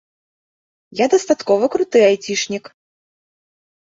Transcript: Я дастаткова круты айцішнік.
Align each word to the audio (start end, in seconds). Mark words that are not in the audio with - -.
Я 1.03 1.07
дастаткова 1.13 1.69
круты 1.75 1.99
айцішнік. 2.07 2.65